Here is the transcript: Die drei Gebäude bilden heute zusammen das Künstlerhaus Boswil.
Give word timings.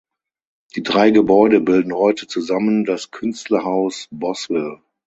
Die 0.75 0.81
drei 0.81 1.11
Gebäude 1.11 1.61
bilden 1.61 1.93
heute 1.93 2.25
zusammen 2.25 2.85
das 2.85 3.11
Künstlerhaus 3.11 4.07
Boswil. 4.09 4.79